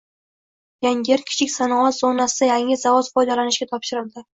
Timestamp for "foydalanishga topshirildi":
3.15-4.25